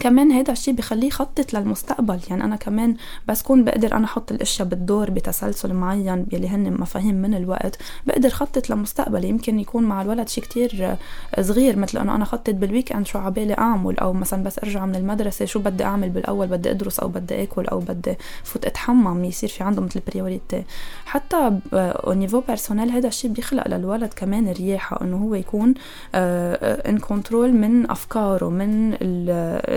[0.01, 2.21] كمان هيدا الشيء بخليه يخطط للمستقبل.
[2.31, 2.97] يعني أنا كمان
[3.29, 7.79] بس كون بقدر أنا أحط الأشياء بالدور بتسلسل معين يلي هن مفاهيم من الوقت.
[8.07, 10.97] بقدر خطط لمستقبلي يمكن يكون مع الولد شيء كتير
[11.41, 14.97] صغير مثل إنه أنا خطط بال weekend شو عبالي أعمل أو مثلا بس أرجع من
[14.97, 19.25] المدرسة شو بدي أعمل بالأول بدي أدرس أو بدي آكل أو بدي فوت أتحمم.
[19.25, 20.65] يصير في عنده مثل priority
[21.05, 25.75] حتى au niveau personnel هذا الشيء بيخلق للولد كمان رياحة إنه هو يكون in
[26.15, 28.97] آه، control آه، من أفكاره من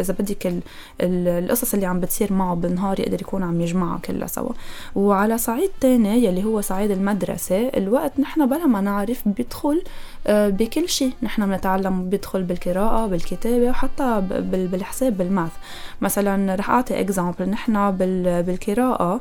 [0.03, 0.53] إذا بدك
[1.01, 4.51] القصص اللي عم بتصير معه بالنهار يقدر يكون عم يجمعها كلها سوا.
[4.95, 9.83] وعلى صعيد تاني يلي هو صعيد المدرسة الوقت نحن بلا ما نعرف بيدخل
[10.27, 15.51] آه، بكل شيء نحن بنتعلم بيدخل بالقراءة بالكتابة وحتى بالحساب بال math.
[16.01, 17.91] مثلا رح أعطي example نحن
[18.47, 19.19] بالقراءة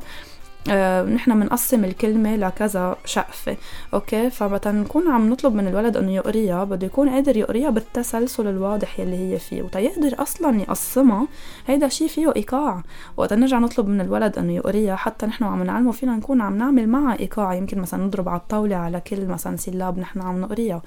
[1.15, 3.57] نحن بنقسم الكلمة لكذا شقفة
[3.93, 8.99] okay؟ فمتى نكون عم نطلب من الولد إنه يقريها بده يكون قادر يقريها بالتسلسل الواضح
[8.99, 11.27] يلي هي فيه وتيقدر أصلا يقسمها
[11.67, 12.83] هيدا شيء فيه إيقاع.
[13.17, 16.89] وقت نرجع نطلب من الولد إنه يقريها حتى نحن عم نعلمه فينا نكون عم نعمل
[16.89, 20.81] معها إيقاع يمكن مثلا نضرب على الطاولة على كل مثلا syllabe نحن عم نقريها.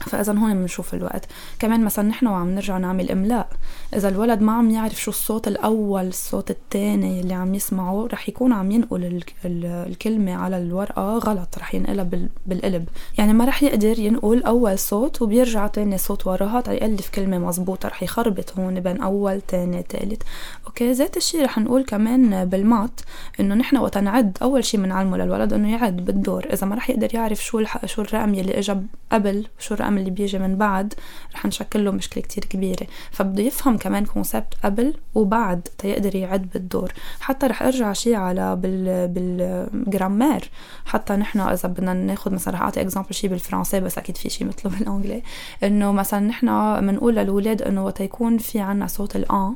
[0.00, 1.26] فإذا هون بنشوف الوقت.
[1.58, 3.48] كمان مثلا نحن وعم نرجع نعمل إملاء.
[3.96, 8.52] إذا الولد ما عم يعرف شو الصوت الأول الصوت الثاني اللي عم يسمعه رح يكون
[8.52, 12.08] عم ينقل الكلمة على الورقة غلط رح ينقلها
[12.46, 12.88] بالقلب.
[13.18, 18.02] يعني ما رح يقدر ينقل أول صوت وبيرجع تاني صوت وراها يألف كلمة مزبوطة رح
[18.02, 20.22] يخربط هون بين أول تاني ثالث
[20.66, 23.00] أوكي ذات الشيء رح نقول كمان بالمات
[23.40, 26.46] إنه نحن وقت نعد أول شيء بنعلمه للولد إنه يعد بالدور.
[26.52, 28.76] إذا ما رح يقدر يعرف شو شو الرقم يلي اجى
[29.12, 30.94] قبل شو الرقم اللي بيجي من بعد
[31.34, 32.86] رح نشكل له مشكلة كتير كبيرة.
[33.10, 36.92] فبده يفهم كمان concept قبل وبعد تيقدر يعد بالدور.
[37.20, 40.50] حتى رح أرجع شيء على بال بال grammaire.
[40.84, 44.46] حتى نحن إذا بدنا ناخذ مثلا رح أعطي example شيء بالفرنسي بس أكيد في شيء
[44.46, 45.22] مثله بالإنجليزي
[45.62, 46.46] إنه مثلا نحن
[46.80, 49.54] بنقول للاولاد إنه وقت يكون في عنا صوت ال an.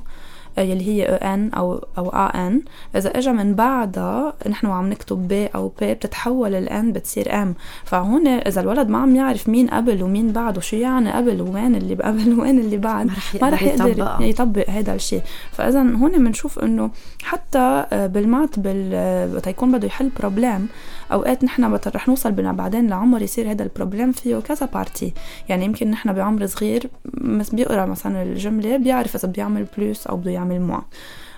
[0.58, 2.62] يلي هي an أو أو a n
[2.96, 7.54] إذا اجى من بعدها نحن عم نكتب p أو b بتتحول ال n بتصير m
[7.84, 11.94] فهون إذا الولد ما عم يعرف مين قبل ومين بعد وشو يعني قبل وين اللي
[12.08, 13.10] قبل وين اللي بعد؟
[13.42, 16.90] ما رح يقدر, يطبق, يطبق هذا الشيء فإذا هون بنشوف إنه
[17.22, 20.68] حتى بال maths بال وقت يكون بده يحل problème
[21.12, 25.12] أوقات نحن رح نوصل بنا بعدين لعمر يصير هذا ال problème فيه كذا partie
[25.48, 30.16] يعني يمكن نحن بعمر صغير بس بيقرأ مثلا الجملة بيعرف إذا بده يعمل plus أو
[30.16, 30.80] بده يعمل موا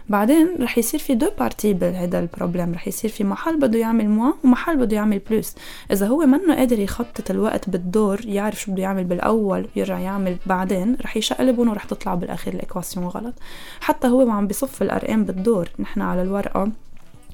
[0.09, 4.09] بعدين رح يصير في deux parties بهذا ال problème رح يصير في محل بده يعمل
[4.09, 5.55] موا ومحل بده يعمل plus
[5.93, 10.97] إذا هو منه قادر يخطط الوقت بالدور يعرف شو بده يعمل بالأول ويرجع يعمل بعدين
[11.03, 13.35] رح يشقلبهم ورح تطلع بالاخير ال équation غلط.
[13.81, 15.69] حتى هو وعم بصف الأرقام بالدور.
[15.79, 16.71] نحن على الورقة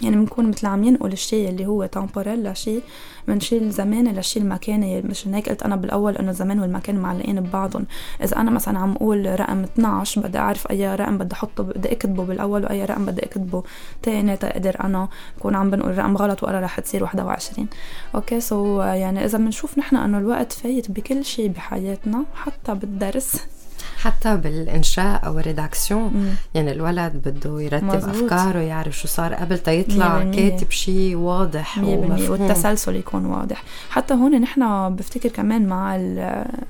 [0.03, 2.83] يعني بنكون مثل عم ينقل الشيء اللي هو temporel لشيء
[3.27, 7.87] من شيء الزماني للشيء المكاني مش هيك قلت أنا بالأول إنه الزمان والمكان معلقين ببعضهم.
[8.23, 12.25] إذا أنا مثلا عم أقول رقم 12 بدي أعرف أي رقم بدي أحطه بدي أكتبه
[12.25, 13.63] بالأول وأي رقم بدي أكتبه
[14.03, 15.09] تاني تقدر أنا
[15.39, 17.69] اكون عم بنقول رقم غلط وأنا رح تصير 21
[18.15, 23.37] okay؟ so يعني إذا بنشوف نحن إنه الوقت فايت بكل شيء بحياتنا حتى بالدرس
[24.01, 26.37] حتى بالإنشاء أو ال rédaction.
[26.55, 28.33] يعني الولد بده يرتب مزبوط.
[28.33, 32.31] أفكاره يعرف شو صار قبل تيطلع كاتب شيء واضح ومفهوم.
[32.31, 33.63] والتسلسل يكون واضح.
[33.91, 35.97] حتى هون نحن بفتكر كمان مع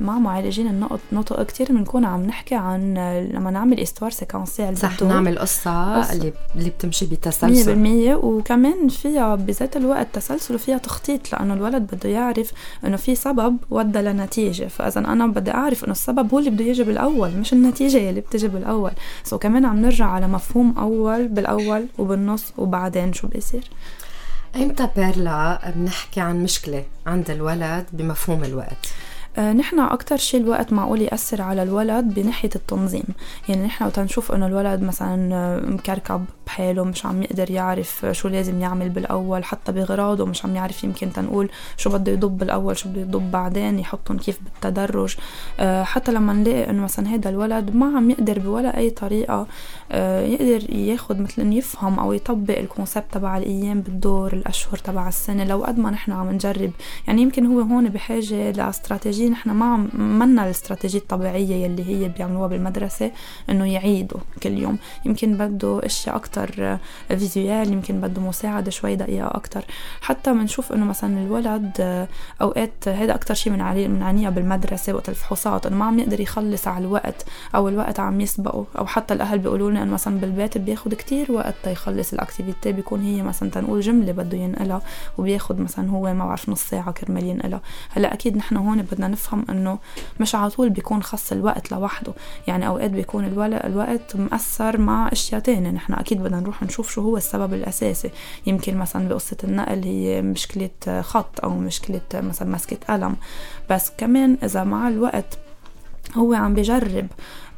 [0.01, 2.95] مع معالجين النطق نطق كثير بنكون عم نحكي عن
[3.33, 6.13] لما نعمل histoire séquentielle صح نعمل قصة, قصة.
[6.13, 8.15] اللي اللي بتمشي بتسلسل.
[8.15, 12.53] 100% وكمان فيها بذات الوقت تسلسل وفيها تخطيط لأنه الولد بده يعرف
[12.85, 14.65] إنه في سبب ودى لنتيجة.
[14.65, 17.20] فإذا أنا بدي أعرف إنه السبب هو اللي بده يجي بالأول.
[17.21, 18.93] بالاول مش النتيجة اللي بتجي بالأول.
[19.25, 23.65] so كمان عم نرجع على مفهوم أول بالأول وبالنص وبعدين شو بيصير.
[24.57, 28.87] إمتى بيرلا بنحكي عن مشكلة عند الولد بمفهوم الوقت؟
[29.39, 33.05] نحن أكتر شيء الوقت معقول يأثر على الولد بناحية التنظيم.
[33.49, 38.29] يعني نحن وقت نشوف إنه الولد مثلا آه، مكركب بحاله مش عم يقدر يعرف شو
[38.29, 42.89] لازم يعمل بالأول حتى بغراضه مش عم يعرف يمكن تنقول شو بده يضب بالأول شو
[42.89, 45.17] بده يضب بعدين يحطهم كيف بالتدرج.
[45.61, 49.47] آه، حتى لما نلاقي إنه مثلا هذا الولد ما عم يقدر بولا أي طريقة
[50.21, 55.45] يقدر ياخد مثل يفهم أو يطبق الكونسبت تبع الأيام بالدور الأشهر تبع السنة.
[55.45, 56.71] لو قد ما نحن عم نجرب
[57.07, 63.11] يعني يمكن هو هون بحاجة لاستراتيجية نحن ما منا الاستراتيجية الطبيعية يلي هي بيعملوها بالمدرسة
[63.51, 64.79] إنه يعيدوا كل يوم.
[65.05, 69.65] يمكن بده إشياء أكتر visuel يمكن بده مساعدة شوي دقيقة أكتر.
[70.01, 72.07] حتى بنشوف إنه مثلا الولد
[72.43, 76.85] أوقات هذا أكتر شيء من بنعانيها بالمدرسة وقت الفحوصات إنه ما عم يقدر يخلص على
[76.85, 78.67] الوقت أو الوقت عم يسبقه.
[78.79, 82.73] أو حتى الأهل بيقولوا لنا إنه مثلا بالبيت بياخد كتير وقت تيخلص ال activité.
[82.73, 84.83] بيكون هي مثلا تنقول جملة بده ينقلها
[85.19, 87.61] وبياخد مثلا هو ما بعرف نص ساعة كرمال ينقلها.
[87.91, 89.79] هلأ أكيد نحن هون بدنا نفهم إنه
[90.21, 92.13] مش على طول بيكون خص الوقت لوحده.
[92.47, 95.71] يعني أوقات بيكون الوقت مأثر مع أشياء تانية.
[95.71, 98.11] نحن أكيد بدنا نروح نشوف شو هو السبب الأساسي.
[98.47, 103.17] يمكن مثلا بقصة النقل هي مشكلة خط أو مشكلة مثلا مسكة قلم.
[103.71, 105.39] بس كمان إذا مع الوقت
[106.17, 107.07] هو عم بجرب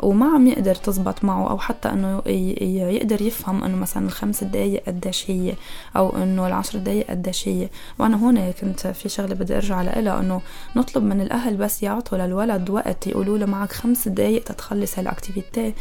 [0.00, 5.30] وما عم يقدر تزبط معه أو حتى إنه يقدر يفهم إنه مثلا الخمس دقايق قديش
[5.30, 5.54] هي
[5.96, 10.40] أو إنه العشر دقايق قديش هي وأنا هون كنت في شغلة بدي أرجع لها إنه
[10.76, 15.74] نطلب من الأهل بس يعطوا للولد وقت يقولوا له معك خمس دقايق تتخلص هال activité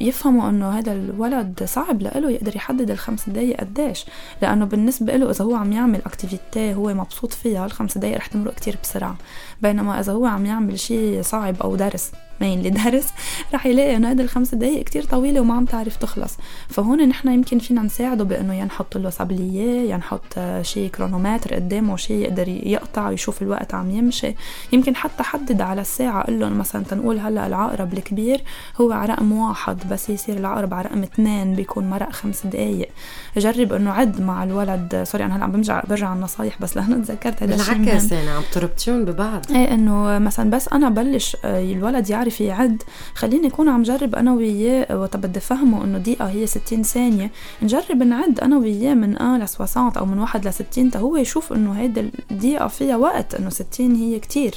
[0.00, 4.06] يفهموا إنه هذا الولد صعب له يقدر يحدد الخمس دقايق قديش.
[4.42, 8.54] لأنه بالنسبة له إذا هو عم يعمل activité هو مبسوط فيها الخمس دقايق رح تمرق
[8.54, 9.16] كتير بسرعة.
[9.62, 13.08] بينما إذا هو عم يعمل شيء صعب أو درس مين درس
[13.54, 16.36] رح يلاقي إنه هيدي الخمس دقائق كتير طويلة وما عم تعرف تخلص.
[16.68, 21.96] فهون نحن يمكن فينا نساعده بإنه يا نحط له سبلية يا نحط شيء كرونومتر قدامه
[21.96, 24.34] شيء يقدر يقطع ويشوف الوقت عم يمشي.
[24.72, 28.40] يمكن حتى حدد على الساعة قل لهم مثلا تنقول هلأ العقرب الكبير
[28.80, 32.88] هو على رقم واحد بس يصير العقرب على رقم اثنين بيكون مرق خمس دقائق
[33.36, 37.04] جرب إنه عد مع الولد سوري أنا هلأ عم برجع برجع على النصايح بس لهلا
[37.04, 39.47] تذكرت هذا الشيء بالعكس يعني عم تربطيهم ببعض.
[39.50, 42.82] إيه إنه مثلا بس أنا بلش آه، الولد يعرف يعد.
[43.14, 47.30] خليني أكون عم جرب أنا وياه وقت بدي فهمه إنه دقيقة هي 60 ثانية.
[47.62, 51.16] نجرب نعد أنا وياه من ا ل 60 أو من 1 ل 60 تا هو
[51.16, 54.54] يشوف إنه هيدي الدقيقة فيها وقت إنه 60 هي كتير.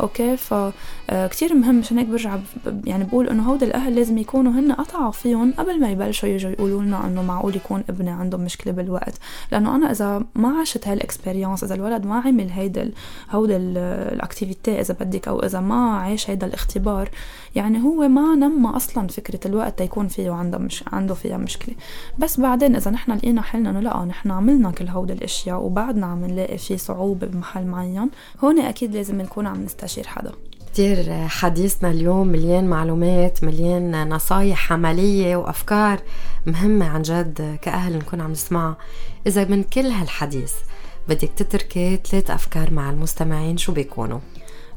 [0.00, 2.38] okay؟ فكتير مهم مشان هيك برجع
[2.84, 6.82] يعني بقول إنه هود الأهل لازم يكونوا هن قطعوا فيهم قبل ما يبلشوا يجوا يقولوا
[6.82, 9.14] لنا إنه معقول يكون ابني عنده مشكلة بالوقت.
[9.52, 12.90] لأنه أنا إذا ما عشت هال expérience إذا الولد ما عمل هيدا
[13.30, 17.10] هود ال activités إذا بدك أو إذا ما عاش هيدا الاختبار
[17.54, 21.74] يعني هو ما نمى أصلا فكرة الوقت تيكون فيه عنده مش عنده فيها مشكلة.
[22.18, 26.24] بس بعدين إذا نحن لقينا حلنا إنه لأ نحن عملنا كل هود الأشياء وبعدنا عم
[26.24, 28.10] نلاقي في صعوبة بمحل معين
[28.44, 30.32] هون أكيد لازم نكون عم نستشير حدا
[30.72, 36.00] كتير حديثنا اليوم مليان معلومات مليان نصايح عملية وأفكار
[36.46, 38.76] مهمة عن جد كأهل نكون عم نسمعها
[39.26, 40.54] إذا من كل هالحديث
[41.08, 44.18] بدك تتركي ثلاث أفكار مع المستمعين شو بيكونوا؟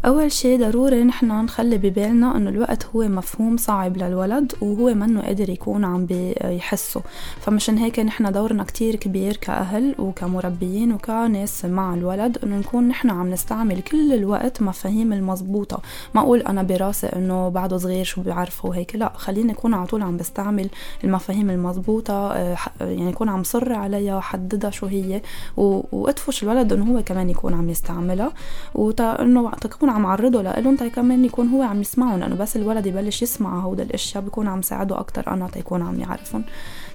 [0.06, 5.50] أول شي ضروري نحن نخلي ببالنا إنه الوقت هو مفهوم صعب للولد وهو منه قادر
[5.50, 7.02] يكون عم بيحسه.
[7.42, 13.30] فمشان هيك نحن دورنا كتير كبير كأهل وكمربيين وكناس مع الولد إنه نكون نحن عم
[13.30, 15.82] نستعمل كل الوقت مفاهيم المزبوطة.
[16.16, 20.02] ما أقول أنا براسي إنه بعده صغير شو بيعرفه وهيك لا خليني أكون على طول
[20.02, 20.70] عم بستعمل
[21.04, 25.22] المفاهيم المزبوطة آه، يعني يكون عم صر عليها حددها شو هي
[25.58, 28.32] وأدفش الولد إنه هو كمان يكون عم يستعملها.
[28.76, 32.86] وتا إنه تكون بكون عم عرضه لإلهم كمان يكون هو عم يسمعهم لأنه بس الولد
[32.86, 36.44] يبلش يسمع هودا الأشياء بكون عم ساعده أكتر أنا تيكون عم يعرفهم.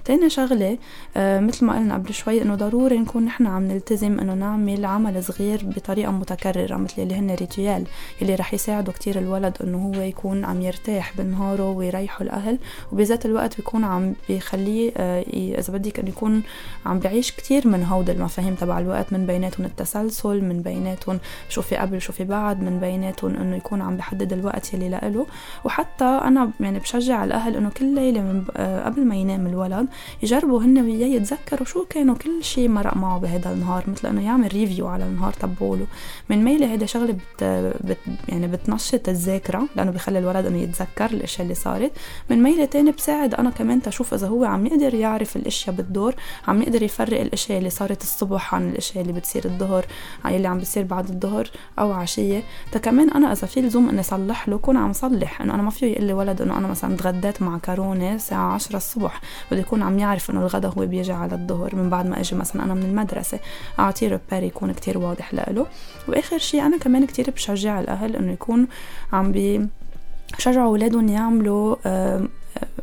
[0.05, 0.77] تاني شغلة
[1.17, 5.23] آه مثل ما قلنا قبل شوي إنه ضروري نكون نحن عم نلتزم إنه نعمل عمل
[5.23, 7.83] صغير بطريقة متكررة مثل اللي هن ريتويال
[8.21, 12.57] اللي رح يساعدوا كتير الولد إنه هو يكون عم يرتاح بنهاره ويريحوا الأهل
[12.91, 16.43] وبذات الوقت بيكون عم بيخليه آه إذا بدك إنه يكون
[16.85, 21.75] عم بعيش كتير من هود المفاهيم تبع الوقت من بيناتهم التسلسل من بيناتهم شو في
[21.75, 25.25] قبل شو في بعد من بيناتهم إنه يكون عم بحدد الوقت يلي لإله.
[25.63, 29.87] وحتى أنا يعني بشجع الأهل إنه كل ليلة من آه قبل ما ينام الولد
[30.23, 34.53] يجربوا هن وياه يتذكروا شو كانوا كل شيء مرق معه بهذا النهار مثل إنه يعمل
[34.53, 35.87] ريفيو على النهار تبوله
[36.29, 37.43] من ميلة هيدا شغلة بت,
[37.83, 37.97] بت
[38.29, 41.91] يعني بتنشط الذاكرة لأنه بخلي الولد إنه يتذكر الأشياء اللي صارت.
[42.29, 46.15] من ميلة تاني بساعد أنا كمان تشوف إذا هو عم يقدر يعرف الأشياء بالدور
[46.47, 49.85] عم يقدر يفرق الأشياء اللي صارت الصبح عن الأشياء اللي بتصير الظهر
[50.25, 52.43] عن اللي عم بتصير بعد الظهر أو عشية.
[52.83, 55.87] كمان أنا إذا في لزوم إني اصلح له كون عم صلح إنه أنا ما فيه
[55.87, 60.31] يقول لي ولد إنه أنا مثلا تغديت معكرونه الساعة 10 الصبح بده يكون عم يعرف
[60.31, 63.39] إنه الغدا هو بيجي على الظهر من بعد ما إجي مثلا أنا من المدرسة
[63.79, 65.65] أعطيه repère يكون كتير واضح له
[66.07, 68.67] وآخر شيء أنا كمان كتير بشجع الأهل إنه يكون
[69.13, 71.75] عم بيشجعوا أولادهم يعملوا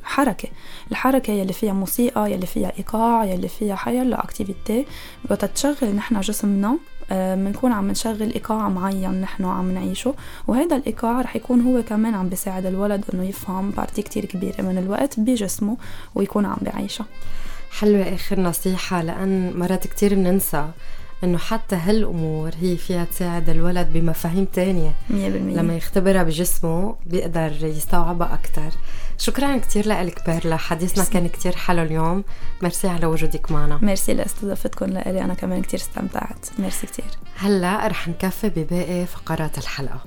[0.05, 0.49] حركة.
[0.91, 4.87] الحركة يلي فيها موسيقى يلي فيها إيقاع يلي فيها حيلا activité
[5.31, 6.79] بتتشغل نحن جسمنا
[7.11, 10.15] بنكون عم نشغل إيقاع معين نحن عم نعيشه.
[10.47, 14.79] وهذا الإيقاع رح يكون هو كمان عم بيساعد الولد إنه يفهم partie كتير كبيرة من
[14.79, 15.77] الوقت بجسمه
[16.15, 17.07] ويكون عم بعيشها
[17.79, 20.69] حلوة آخر نصيحة لأن مرات كتير بننسى
[21.25, 24.95] إنه حتى هالأمور هي فيها تساعد الولد بمفاهيم تانية.
[25.11, 28.71] 100% لما يختبرها بجسمه بيقدر يستوعبها أكثر
[29.23, 32.25] شكرا كثير لك بيرلا حديثنا كان كثير حلو اليوم.
[32.63, 33.79] ميرسي على وجودك معنا.
[33.83, 36.47] ميرسي لاستضافتكم لإلي أنا كمان كثير استمتعت.
[36.59, 37.05] ميرسي كثير
[37.37, 40.05] هلأ رح نكفي بباقي فقرات الحلقة.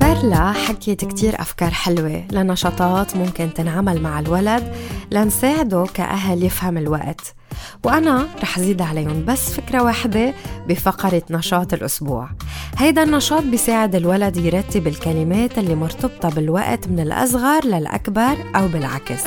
[0.00, 4.74] بيرلا حكيت كتير أفكار حلوة لنشاطات ممكن تنعمل مع الولد.
[5.12, 7.34] لنساعده كأهل يفهم الوقت.
[7.84, 10.34] وأنا رح زيد عليهم بس فكرة واحدة
[10.68, 12.28] بفقرة نشاط الأسبوع.
[12.78, 19.22] هيدا النشاط بيساعد الولد يرتب الكلمات اللي مرتبطة بالوقت من الأصغر للأكبر أو بالعكس.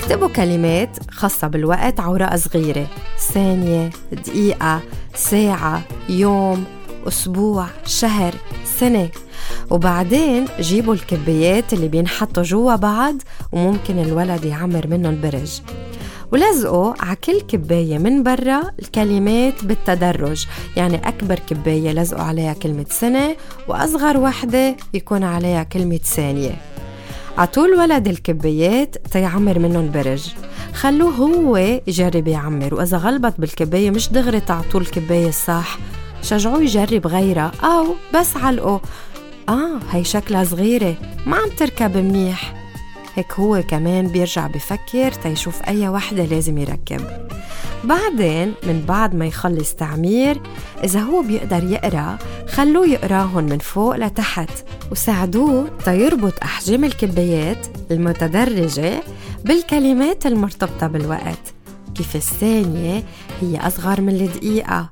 [0.00, 2.86] اكتبوا كلمات خاصة بالوقت على ورقة صغيرة.
[3.18, 4.80] ثانية، دقيقة،
[5.14, 6.64] ساعة، يوم،
[7.08, 8.34] أسبوع، شهر،
[8.64, 9.08] سنة.
[9.70, 13.14] وبعدين جيبوا الكبيات اللي بينحطوا جوا بعض
[13.52, 15.60] وممكن الولد يعمر منهم برج.
[16.32, 20.46] ولزقوا على كل كباية من برا الكلمات بالتدرج.
[20.76, 23.36] يعني أكبر كباية لزقوا عليها كلمة سنة
[23.68, 26.54] وأصغر وحدة يكون عليها كلمة ثانية.
[27.38, 30.28] عطوا الولد الكبايات تيعمر منهم برج.
[30.74, 32.74] خلوه هو يجرب يعمر.
[32.74, 35.78] وإذا غلبت بالكباية مش دغري تعطوه الكباية الصح.
[36.22, 37.52] شجعوه يجرب غيرها.
[37.64, 38.78] أو بس علقوا
[39.48, 40.94] آه هي شكلها صغيرة
[41.26, 42.54] ما عم تركب منيح
[43.14, 47.00] هيك هو كمان بيرجع بفكر تيشوف أي وحدة لازم يركب.
[47.84, 50.40] بعدين من بعد ما يخلص تعمير
[50.84, 52.18] إذا هو بيقدر يقرأ
[52.48, 54.64] خلوه يقراهن من فوق لتحت.
[54.92, 59.02] وساعدوه تيربط أحجام الكبايات المتدرجة
[59.44, 61.54] بالكلمات المرتبطة بالوقت.
[61.94, 63.02] كيف الثانية؟
[63.40, 64.88] هي أصغر من الدقيقة.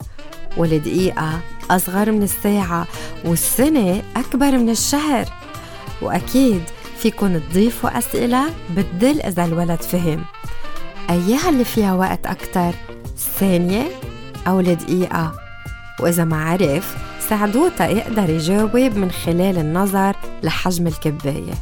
[0.56, 1.40] والدقيقة
[1.70, 2.86] أصغر من الساعة
[3.24, 5.24] والسنة أكبر من الشهر.
[6.02, 6.62] وأكيد
[6.96, 8.44] فيكن تضيفوا أسئلة
[8.76, 10.24] بتدل إذا الولد فهم.
[11.10, 12.70] أيها اللي فيها وقت أكتر
[13.04, 13.88] الثانية
[14.46, 15.32] أو الدقيقة
[16.00, 16.96] وإذا ما عرف
[17.28, 21.54] ساعدوه يقدر يجاوب من خلال النظر لحجم الكباية.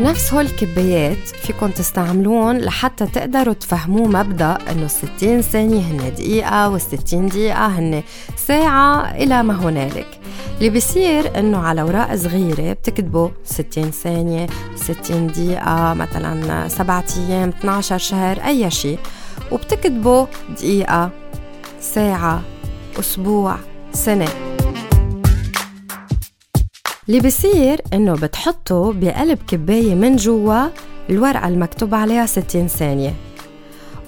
[0.00, 7.26] نفس هول الكبايات فيكن تستعملون لحتى تقدروا تفهموا مبدأ إنه الستين ثانية هن دقيقة والستين
[7.26, 8.02] دقيقة هن
[8.36, 10.06] ساعة إلى ما هنالك.
[10.58, 14.46] اللي بيصير إنه على أوراق صغيرة بتكتبوا 60 ثانية
[14.76, 18.98] 60 دقيقة مثلا سبعة أيام 12 شهر أي شيء.
[19.52, 20.26] وبتكتبوا
[20.58, 21.10] دقيقة
[21.80, 22.42] ساعة
[23.00, 23.56] أسبوع
[23.92, 24.57] سنة.
[27.08, 30.68] اللي بيصير إنه بتحطوا بقلب كباية من جوا
[31.10, 33.14] الورقة المكتوب عليها 60 ثانية.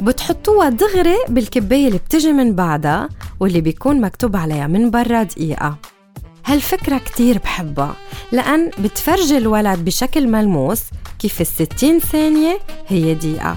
[0.00, 3.08] وبتحطوها دغري بالكباية اللي بتجي من بعدها
[3.40, 5.76] واللي بيكون مكتوب عليها من برا دقيقة.
[6.46, 7.94] هالفكرة كتير بحبها
[8.32, 10.82] لأن بتفرجي الولد بشكل ملموس
[11.18, 13.56] كيف الستين ثانية هي دقيقة.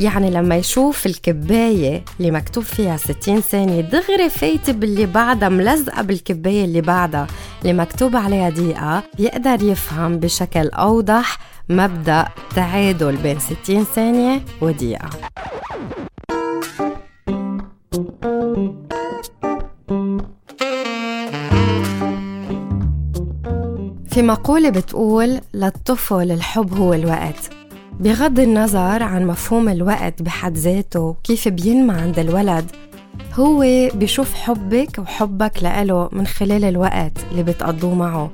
[0.00, 6.64] يعني لما يشوف الكباية اللي مكتوب فيها 60 ثانية دغري فايتة باللي بعدها ملزقة بالكباية
[6.64, 7.26] اللي بعدها.
[7.62, 11.38] اللي مكتوب عليها دقيقة بيقدر يفهم بشكل أوضح
[11.68, 15.10] مبدأ تعادل بين 60 ثانية ودقيقة.
[24.10, 27.59] في مقولة بتقول للطفل الحب هو الوقت.
[28.00, 32.70] بغض النظر عن مفهوم الوقت بحد ذاته كيف بينمى عند الولد
[33.34, 38.30] هو بيشوف حبك وحبك لإله من خلال الوقت اللي بتقضوه معه.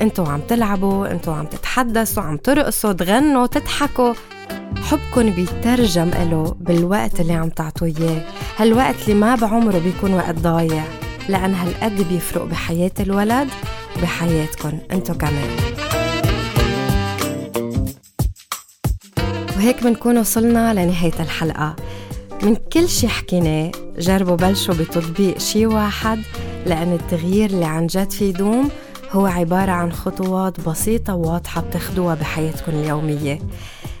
[0.00, 4.14] أنتوا عم تلعبوا أنتوا عم تتحدثوا عم ترقصوا تغنوا تضحكوا.
[4.82, 8.22] حبكن بيترجم له بالوقت اللي عم تعطوه إياه.
[8.58, 10.84] هالوقت اللي ما بعمره بيكون وقت ضايع
[11.28, 13.48] لأن هالقد بيفرق بحياة الولد
[13.98, 15.50] وبحياتكن انتو كمان.
[19.64, 21.76] وهيك بنكون وصلنا لنهاية الحلقة.
[22.42, 26.18] من كل شي حكيناه جربوا بلشوا بتطبيق شي واحد
[26.66, 28.70] لأن التغيير اللي عن جد في دوم
[29.12, 33.38] هو عبارة عن خطوات بسيطة وواضحة بتاخدوها بحياتكم اليومية.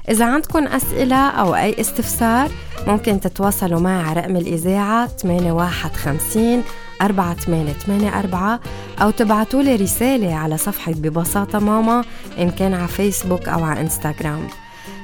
[0.08, 2.50] إذا عندكم أسئلة أو أي استفسار
[2.86, 6.62] ممكن تتواصلوا معي على رقم الإذاعة 8150
[7.02, 8.58] 4884
[9.02, 12.04] أو تبعتوا لي رسالة على صفحة ببساطة ماما
[12.38, 14.48] إن كان على فيسبوك أو على إنستغرام.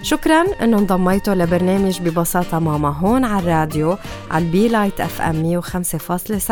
[0.02, 3.96] شكرا انه انضميتوا لبرنامج ببساطة ماما هون على الراديو
[4.30, 6.50] على ال Be Light FM 105.7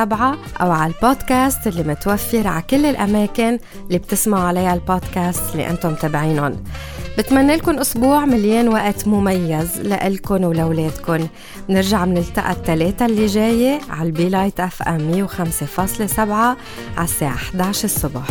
[0.60, 6.56] أو على البودكاست اللي متوفر على كل الأماكن اللي بتسمعوا عليها البودكاست اللي أنتم متابعينهم.
[7.18, 11.26] بتمنى لكم أسبوع مليان وقت مميز لإلكن ولولادكن
[11.68, 16.56] بنرجع بنلتقى الثلاثة اللي جاية على ال Be Light FM 105.7 على
[16.98, 18.26] الساعة 11 الصبح.